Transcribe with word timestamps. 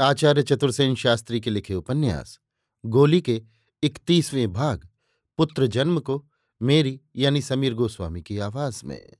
आचार्य 0.00 0.42
चतुर्सेन 0.42 0.94
शास्त्री 0.94 1.40
के 1.40 1.50
लिखे 1.50 1.74
उपन्यास, 1.74 2.38
गोली 2.84 3.20
के 3.22 3.42
इकतीसवें 3.82 4.52
भाग, 4.52 4.88
पुत्र 5.38 5.66
जन्म 5.66 6.00
को 6.00 6.24
मेरी 6.60 7.00
यानी 7.16 7.42
समीर 7.42 7.74
गोस्वामी 7.74 8.22
की 8.22 8.38
आवाज़ 8.38 8.84
में। 8.86 9.12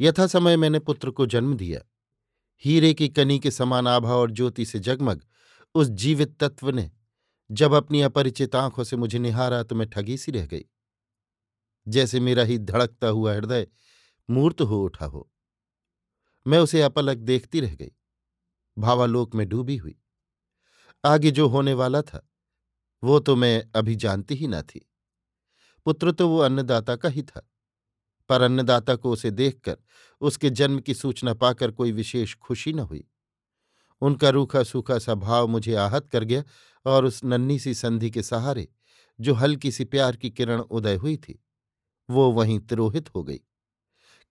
यथा 0.00 0.26
समय 0.26 0.56
मैंने 0.56 0.78
पुत्र 0.78 1.10
को 1.10 1.26
जन्म 1.26 1.56
दिया। 1.56 1.80
हीरे 2.64 2.92
की 2.94 3.08
कनी 3.08 3.38
के 3.38 3.50
समान 3.50 3.86
आभा 3.88 4.14
और 4.14 4.30
ज्योति 4.30 4.64
से 4.64 4.78
जगमग, 4.78 5.22
उस 5.74 5.88
जीवित 5.88 6.36
तत्व 6.40 6.70
ने 6.70 6.90
जब 7.50 7.72
अपनी 7.72 8.00
अपरिचित 8.02 8.54
आँखों 8.56 8.84
से 8.84 8.96
मुझे 8.96 9.18
निहारा 9.18 9.62
तो 9.62 9.74
मैं 9.74 9.88
ठगी 9.90 10.16
सी 10.16 10.32
रह 10.32 10.46
गई। 10.46 10.64
जैसे 11.86 12.20
मेरा 12.20 12.42
ही 12.42 12.58
धड़कता 12.58 13.06
हुआ 13.06 13.34
हृदय 13.34 13.66
मूर्त 14.28 14.60
हो 14.60 14.82
उठा 14.84 15.06
हो, 15.06 15.28
मैं 16.46 16.58
उसे 16.58 16.82
अपलक 16.82 17.18
देखती 17.18 17.60
रह 17.60 17.74
गई। 17.74 17.92
भावालोक 18.78 19.34
में 19.34 19.48
डूबी 19.48 19.76
हुई। 19.76 19.98
आगे 21.04 21.30
जो 21.30 21.48
होने 21.48 21.74
वाला 21.74 22.02
था, 22.02 22.28
वो 23.04 23.18
तो 23.18 23.36
मैं 23.36 23.70
अभी 23.74 23.96
जानती 23.96 24.34
ही 24.34 24.46
न 24.46 24.62
थी। 24.62 24.90
पुत्र 25.84 26.12
तो 26.12 26.28
वो 26.28 26.38
अन्नदाता 26.38 26.96
का 26.96 27.08
ही 27.08 27.22
था, 27.22 27.50
पर 28.28 28.42
अन्नदाता 28.42 28.94
को 28.94 29.12
उसे 29.12 29.30
देखकर, 29.30 29.76
उसके 30.20 30.50
जन्म 30.50 30.80
की 30.80 30.94
सूचना 30.94 31.34
पाकर 31.34 31.70
कोई 31.70 31.92
विशेष 31.92 32.34
खुशी 32.34 32.72
न 32.72 32.78
हुई। 32.78 33.04
उनका 34.00 34.30
रूखा 34.30 34.62
सूखा 34.62 34.98
सा 34.98 35.14
भाव 35.14 35.48
मुझे 35.48 35.74
आहत 35.74 36.08
कर 36.08 36.24
गया 36.24 36.44
और 36.86 37.04
उस 37.04 37.24
नन्ही 37.24 37.58
सी 37.58 37.74
संधि 37.74 38.10
के 38.10 38.22
सहारे, 38.22 38.68
जो 39.20 39.34
हल्की 39.34 39.72
सी 39.72 39.84
प्यार 39.84 40.16
की 40.16 40.30
किरण 40.30 40.60
उदय 40.60 40.94
हुई 40.94 41.16
थी, 41.16 41.44
वो 42.10 42.32
वहीं 42.32 42.60
तिरोहित 42.60 43.14
हो 43.14 43.22
गई। 43.22 43.40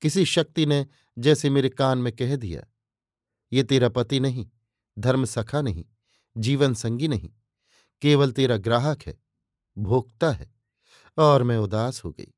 किसी 0.01 0.25
शक्ति 0.25 0.65
ने 0.65 0.87
जैसे 1.17 1.49
मेरे 1.49 1.69
कान 1.69 1.97
में 1.97 2.15
कह 2.15 2.35
दिया 2.35 2.67
ये 3.53 3.63
तेरा 3.63 3.89
पति 3.89 4.19
नहीं, 4.19 4.49
धर्म 4.99 5.25
सखा 5.25 5.61
नहीं, 5.61 5.85
जीवन 6.37 6.73
संगी 6.73 7.07
नहीं, 7.07 7.29
केवल 8.01 8.31
तेरा 8.31 8.57
ग्राहक 8.57 9.01
है, 9.01 9.19
भोक्ता 9.77 10.31
है, 10.31 10.55
और 11.17 11.43
मैं 11.43 11.57
उदास 11.57 12.03
हो 12.03 12.11
गई। 12.11 12.33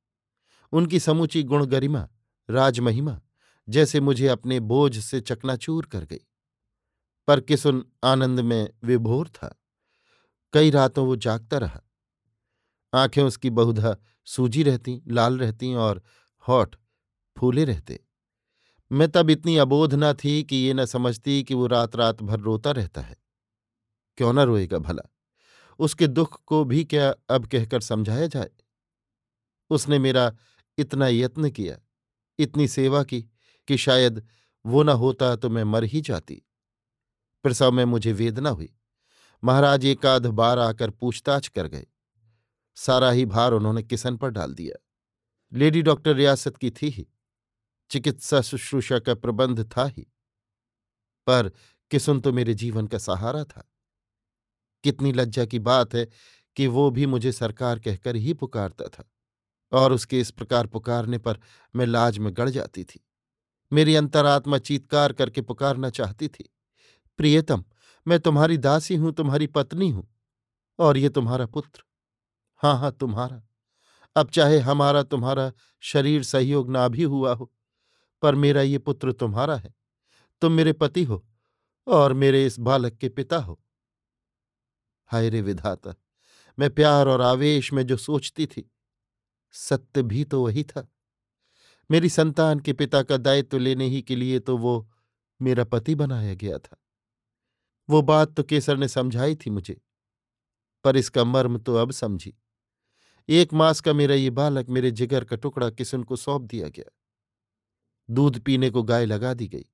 उनकी 0.71 0.99
समूची 0.99 1.43
गुण 1.43 1.65
गरिमा, 1.65 2.09
राजमहिमा, 2.49 3.21
जैसे 3.69 3.99
मुझे 3.99 4.27
अपने 4.27 4.59
बोझ 4.59 4.99
से 4.99 5.21
चकनाचूर 5.21 5.85
कर 5.85 6.05
गई। 6.05 6.19
पर 7.27 7.41
किसुन 7.41 7.91
आनंद 8.03 8.39
में 8.39 8.69
विभोर 8.83 9.29
था। 9.29 9.59
कई 10.53 10.69
रातों 10.69 11.05
वो 11.05 11.15
जागता 11.15 11.57
रहा। 11.57 11.81
आँखें 12.93 13.23
उसकी 13.23 13.49
बहुधा 13.49 13.97
सूजी 14.25 14.63
रहती, 14.63 15.01
लाल 15.07 15.39
रहती 15.39 15.73
और 15.73 16.03
होठ 16.47 16.75
फूले 17.37 17.65
रहते। 17.65 18.03
मैं 18.93 19.07
तब 19.11 19.29
इतनी 19.29 19.57
अबोध 19.57 19.93
न 19.93 20.13
थी 20.13 20.43
कि 20.43 20.55
ये 20.55 20.73
न 20.73 20.85
समझती 20.85 21.43
कि 21.43 21.53
वो 21.53 21.67
रात 21.67 21.95
रात 21.95 22.21
भर 22.21 22.39
रोता 22.39 22.71
रहता 22.71 23.01
है। 23.01 23.15
क्यों 24.17 24.33
न 24.33 24.39
रोएगा 24.39 24.77
भला? 24.77 25.09
उसके 25.79 26.07
दुख 26.07 26.41
को 26.45 26.65
भी 26.65 26.83
क्या 26.85 27.13
अब 27.29 27.45
कहकर 27.45 27.81
समझाया 27.81 28.27
जाए? 28.27 28.49
उसने 29.69 29.99
मेरा 29.99 30.35
इतना 30.77 31.07
यत्न 31.07 31.49
किया, 31.49 31.77
इतनी 32.39 32.67
सेवा 32.67 33.03
की 33.03 33.21
कि 33.67 33.77
शायद 33.77 34.27
वो 34.65 34.83
न 34.83 34.89
होता 34.89 35.35
तो 35.35 35.49
मैं 35.49 35.63
मर 35.63 35.83
ही 35.83 36.01
जाती। 36.01 36.41
प्रसव 37.43 37.71
में 37.71 37.85
मुझे 37.85 38.13
वेदना 38.13 38.49
हुई। 38.49 38.73
महाराज 39.43 39.85
एक 39.85 40.05
आध 40.05 40.25
बार 40.25 40.59
आकर 40.59 40.89
पूछताछ 40.89 41.47
कर 41.47 41.67
गए। 41.67 41.87
सारा 42.75 43.09
ही 43.11 43.25
भार 43.25 43.51
उन्होंने 43.51 43.83
किसन 43.83 44.17
पर 44.17 44.29
डाल 44.29 44.53
दिया। 44.53 44.75
लेडी 45.53 45.81
डॉक्टर 45.81 46.15
रियासत 46.15 46.57
की 46.57 46.71
थी 46.71 46.89
ही। 46.89 47.07
चिकित्सा 47.93 48.41
शुश्रूषा 48.41 48.99
का 48.99 49.13
प्रबंध 49.13 49.63
था 49.77 49.85
ही। 49.85 50.05
पर 51.27 51.51
किसुन 51.91 52.19
तो 52.19 52.33
मेरे 52.33 52.53
जीवन 52.53 52.87
का 52.87 52.97
सहारा 52.97 53.43
था। 53.43 53.69
कितनी 54.83 55.11
लज्जा 55.11 55.45
की 55.45 55.59
बात 55.59 55.95
है 55.95 56.07
कि 56.57 56.67
वो 56.67 56.91
भी 56.91 57.05
मुझे 57.05 57.31
सरकार 57.31 57.79
कहकर 57.79 58.15
ही 58.15 58.33
पुकारता 58.33 58.87
था 58.87 59.09
और 59.71 59.93
उसके 59.93 60.19
इस 60.19 60.31
प्रकार 60.31 60.67
पुकारने 60.67 61.17
पर 61.17 61.39
मैं 61.75 61.85
लाज 61.85 62.17
में 62.17 62.33
गड़ 62.37 62.49
जाती 62.49 62.83
थी। 62.83 63.05
मेरी 63.71 63.95
अंतरात्मा 63.95 64.57
चीतकार 64.57 65.13
करके 65.13 65.41
पुकारना 65.41 65.89
चाहती 65.89 66.27
थी, 66.27 66.49
प्रियतम, 67.17 67.63
मैं 68.07 68.19
तुम्हारी 68.19 68.57
दासी 68.57 68.95
हूँ, 68.95 69.13
तुम्हारी 69.13 69.47
पत्नी 69.47 69.89
हूँ 69.89 70.07
और 70.79 70.97
ये 70.97 71.09
तुम्हारा 71.09 71.45
पुत्र। 71.45 71.83
हाँ 72.55 72.79
हाँ 72.79 72.91
तुम्हारा। 72.91 73.41
अब 74.15 74.29
चाहे 74.29 74.59
हमारा 74.59 75.03
तुम्हारा 75.03 75.51
शरीर 75.81 76.23
सहयोग 76.23 76.69
ना 76.69 76.87
भी 76.87 77.03
हुआ 77.03 77.35
हो 77.35 77.52
पर 78.23 78.35
मेरा 78.35 78.61
ये 78.61 78.77
पुत्र 78.79 79.11
तुम्हारा 79.13 79.55
है। 79.55 79.73
तुम 80.41 80.51
मेरे 80.51 80.73
पति 80.73 81.03
हो 81.03 81.23
और 81.87 82.13
मेरे 82.13 82.45
इस 82.45 82.59
बालक 82.59 82.97
के 82.97 83.09
पिता 83.09 83.37
हो। 83.37 83.59
हाय 85.09 85.29
रे 85.29 85.41
विधाता, 85.41 85.95
मैं 86.57 86.69
प्यार 86.69 87.07
और 87.07 87.21
आवेश 87.21 87.71
में 87.73 87.85
जो 87.87 87.97
सोचती 87.97 88.45
थी, 88.45 88.69
सत्य 89.53 90.03
भी 90.03 90.23
तो 90.23 90.43
वही 90.45 90.63
था। 90.63 90.87
मेरी 91.89 92.09
संतान 92.09 92.59
के 92.59 92.73
पिता 92.73 93.01
का 93.03 93.17
दायित्व 93.17 93.57
लेने 93.57 93.85
ही 93.85 94.01
के 94.01 94.15
लिए 94.15 94.39
तो 94.39 94.57
वो 94.57 94.89
मेरा 95.39 95.63
पति 95.63 95.95
बनाया 95.95 96.33
गया 96.33 96.57
था। 96.57 96.77
वो 97.89 98.01
बात 98.01 98.33
तो 98.33 98.43
केसर 98.43 98.77
ने 98.77 98.87
समझाई 98.87 99.35
थी 99.35 99.49
मुझे, 99.49 99.79
पर 100.85 100.97
इसका 100.97 101.23
मर्म 101.23 101.57
तो 101.57 101.75
अब 101.75 101.91
समझी। 101.91 102.33
एक 103.29 103.53
मास 103.53 103.81
का 103.81 103.93
मेरा 103.93 104.15
ये 104.15 104.29
बालक 104.29 104.69
मेरे 104.69 104.91
जिगर 104.91 105.23
का 105.23 105.35
टुकड़ा 105.35 105.69
किसन 105.69 106.03
को 106.03 106.15
सौंप 106.15 106.41
दिया 106.41 106.67
गया। 106.67 106.91
दूध 108.09 108.39
पीने 108.39 108.69
को 108.69 108.83
गाय 108.83 109.05
लगा 109.05 109.33
दी 109.33 109.47
गई। 109.47 109.65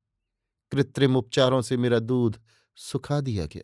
कृत्रिम 0.72 1.18
उपचारों 1.18 1.62
से 1.62 1.78
मेरा 1.78 2.00
दूध 2.00 2.42
सुखा 2.76 3.22
दिया 3.22 3.46
गया। 3.46 3.64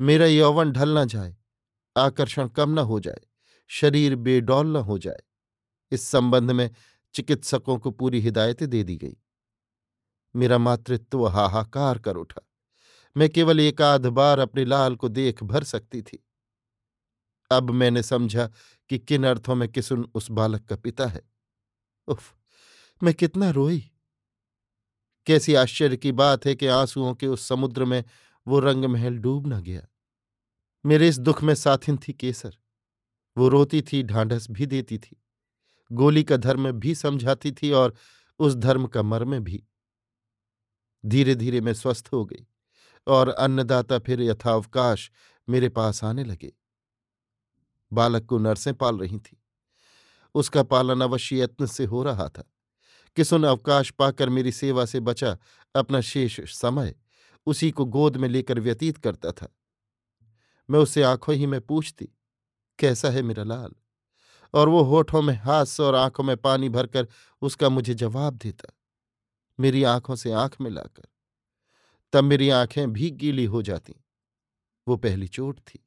मेरा 0.00 0.26
यौवन 0.26 0.72
ढल 0.72 0.98
न 0.98 1.06
जाए, 1.06 1.36
आकर्षण 1.96 2.48
कम 2.48 2.70
न 2.70 2.78
हो 2.78 3.00
जाए, 3.00 3.20
शरीर 3.68 4.16
बेडौल 4.16 4.66
न 4.66 4.76
हो 4.76 4.98
जाए। 4.98 5.22
इस 5.92 6.02
संबंध 6.08 6.50
में 6.50 6.70
चिकित्सकों 7.14 7.78
को 7.78 7.90
पूरी 7.90 8.20
हिदायतें 8.20 8.70
दे 8.70 8.84
दी 8.84 8.96
गई। 8.96 9.16
मेरा 10.36 10.58
मातृत्व 10.58 11.26
हाहाकार 11.26 11.98
कर 11.98 12.16
उठा। 12.16 12.48
मैं 13.16 13.30
केवल 13.30 13.60
एक 13.60 13.82
आध 13.82 14.06
बार 14.06 14.38
अपने 14.38 14.64
लाल 14.64 14.96
को 14.96 15.08
देख 15.08 15.42
भर 15.44 15.64
सकती 15.64 16.02
थी। 16.02 16.24
अब 17.50 17.70
मैंने 17.70 18.02
समझा 18.02 18.50
कि 18.88 18.98
किन 18.98 19.24
अर्थों 19.24 19.54
में 19.54 19.68
किसुन 19.68 20.10
उस 20.14 20.30
बालक 20.30 20.64
का 20.64 20.76
पिता 20.76 21.06
है। 21.06 21.22
उफ! 22.08 22.36
मैं 23.02 23.14
कितना 23.14 23.50
रोई। 23.50 23.90
कैसी 25.26 25.54
आश्चर्य 25.54 25.96
की 25.96 26.12
बात 26.12 26.46
है 26.46 26.54
कि 26.54 26.66
आंसुओं 26.66 27.14
के 27.14 27.26
उस 27.26 27.48
समुद्र 27.48 27.84
में 27.84 28.04
वो 28.46 28.60
रंग 28.60 28.84
महल 28.84 29.18
डूब 29.18 29.46
न 29.46 29.60
गया। 29.62 29.86
मेरे 30.86 31.08
इस 31.08 31.18
दुख 31.18 31.42
में 31.42 31.54
साथिन 31.54 31.98
थी 32.08 32.12
केसर। 32.12 32.56
वो 33.38 33.48
रोती 33.48 33.82
थी, 33.82 34.02
ढांढस 34.02 34.46
भी 34.50 34.66
देती 34.66 34.98
थी। 34.98 35.22
गोली 35.92 36.24
का 36.24 36.36
धर्म 36.36 36.72
भी 36.72 36.94
समझाती 36.94 37.52
थी 37.52 37.70
और 37.70 37.94
उस 38.38 38.54
धर्म 38.54 38.86
का 38.86 39.02
मर्म 39.02 39.38
भी। 39.38 39.66
धीरे 41.06 41.34
धीरे 41.34 41.60
मैं 41.60 41.74
स्वस्थ 41.74 42.08
हो 42.12 42.24
गई 42.24 42.46
और 43.06 43.28
अन्नदाता 43.28 43.98
फिर 43.98 44.22
यथावकाश 44.22 45.10
मेरे 45.48 45.68
पास 45.68 46.04
आने 46.04 46.24
लगे। 46.24 46.52
बालक 47.92 48.24
को 48.24 48.38
नर्सें 48.38 48.74
पाल 48.74 48.98
रही 48.98 49.18
थी। 49.18 49.42
उसका 50.34 50.62
पालन 50.62 51.00
अवश्य 51.00 51.42
यत्न 51.42 51.66
से 51.66 51.84
हो 51.84 52.02
रहा 52.02 52.28
था। 52.28 52.52
किसुन 53.16 53.44
अवकाश 53.44 53.90
पाकर 53.90 54.28
मेरी 54.28 54.52
सेवा 54.52 54.84
से 54.84 55.00
बचा 55.00 55.38
अपना 55.74 56.00
शेष 56.00 56.40
समय 56.54 56.94
उसी 57.46 57.70
को 57.70 57.84
गोद 57.84 58.16
में 58.16 58.28
लेकर 58.28 58.60
व्यतीत 58.60 58.98
करता 58.98 59.32
था। 59.32 59.48
मैं 60.70 60.78
उसे 60.78 61.02
आँखों 61.02 61.34
ही 61.34 61.46
में 61.46 61.60
पूछती, 61.60 62.08
कैसा 62.78 63.10
है 63.10 63.22
मेरा 63.22 63.44
लाल? 63.44 63.72
और 64.54 64.68
वो 64.68 64.82
होठों 64.82 65.22
में 65.22 65.34
हास्य 65.34 65.82
और 65.82 65.94
आँखों 65.94 66.24
में 66.24 66.36
पानी 66.36 66.68
भरकर 66.68 67.08
उसका 67.42 67.68
मुझे 67.68 67.94
जवाब 67.94 68.34
देता, 68.34 68.68
मेरी 69.60 69.82
आँखों 69.84 70.16
से 70.16 70.32
आँख 70.32 70.60
मिलाकर। 70.60 71.08
तब 72.12 72.24
मेरी 72.24 72.50
आँखें 72.50 72.92
भी 72.92 73.10
गीली 73.10 73.44
हो 73.44 73.62
जाती। 73.62 73.94
वो 74.88 74.96
पहली 74.96 75.28
चोट 75.28 75.58
थी। 75.58 75.86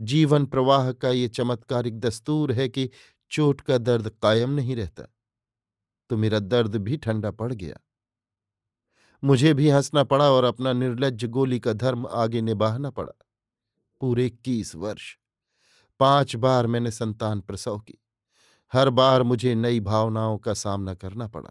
जीवन 0.00 0.46
प्रवाह 0.46 0.92
का 0.92 1.08
ये 1.08 1.28
चमत्कारिक 1.28 2.00
दस्तूर 2.00 2.52
है 2.52 2.68
कि 2.68 2.90
चोट 3.30 3.60
का 3.60 3.78
दर्द 3.78 4.08
कायम 4.22 4.50
नहीं 4.50 4.76
रहता। 4.76 5.13
तो 6.10 6.16
मेरा 6.16 6.38
दर्द 6.38 6.76
भी 6.76 6.96
ठंडा 6.96 7.30
पड़ 7.30 7.52
गया। 7.52 7.76
मुझे 9.22 9.54
भी 9.54 9.68
हंसना 9.70 10.04
पड़ा 10.04 10.30
और 10.30 10.44
अपना 10.44 10.72
निर्लज 10.72 11.24
गोली 11.24 11.60
का 11.60 11.72
धर्म 11.72 12.06
आगे 12.06 12.42
निभाना 12.42 12.90
पड़ा। 12.90 13.12
पूरे 14.00 14.26
इक्कीस 14.26 14.74
वर्ष, 14.74 15.16
पाँच 16.00 16.36
बार 16.36 16.66
मैंने 16.66 16.90
संतान 16.90 17.40
प्रसव 17.40 17.78
की। 17.78 17.98
हर 18.72 18.90
बार 18.90 19.22
मुझे 19.22 19.54
नई 19.54 19.80
भावनाओं 19.80 20.38
का 20.38 20.54
सामना 20.54 20.94
करना 20.94 21.28
पड़ा। 21.28 21.50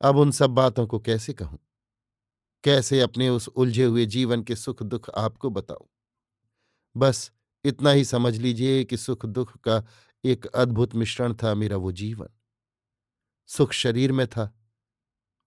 अब 0.00 0.16
उन 0.16 0.30
सब 0.30 0.50
बातों 0.50 0.86
को 0.86 0.98
कैसे 0.98 1.32
कहूँ? 1.32 1.58
कैसे 2.64 3.00
अपने 3.00 3.28
उस 3.28 3.48
उलझे 3.48 3.84
हुए 3.84 4.06
जीवन 4.06 4.42
के 4.42 4.56
सुख 4.56 4.82
दुख 4.82 5.10
आपको 5.10 5.50
बताऊँ? 5.50 5.88
बस 6.96 7.30
इतना 7.64 7.90
ही 7.90 8.04
समझ 8.04 8.36
लीजिए 8.36 8.84
कि 8.84 8.96
सुख 8.96 9.26
दुख 9.26 9.56
का 9.56 9.84
एक 10.24 10.46
अद्भुत 10.46 10.94
मिश्रण 10.94 11.34
था 11.34 11.54
मेरा 11.54 11.76
वो 11.76 11.92
जीवन। 11.92 12.28
सुख 13.50 13.72
शरीर 13.72 14.12
में 14.12 14.26
था 14.26 14.58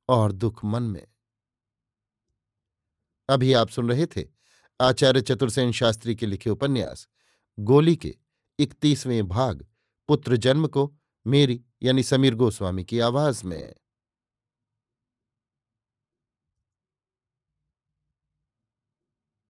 और 0.09 0.31
दुख 0.31 0.65
मन 0.65 0.83
में। 0.83 1.07
अभी 3.29 3.53
आप 3.53 3.69
सुन 3.69 3.89
रहे 3.89 4.05
थे 4.05 4.23
आचार्य 4.81 5.21
चतुर्सेन 5.21 5.71
शास्त्री 5.71 6.15
के 6.15 6.25
लिखे 6.25 6.49
उपन्यास, 6.49 7.07
गोली 7.59 7.95
के 7.95 8.15
इकतीसवें 8.59 9.27
भाग, 9.27 9.67
पुत्र 10.07 10.37
जन्म 10.37 10.67
को 10.67 10.97
मेरी 11.27 11.65
यानी 11.83 12.03
समीर 12.03 12.35
गोस्वामी 12.35 12.83
की 12.83 12.99
आवाज़ 12.99 13.45
में। 13.45 13.73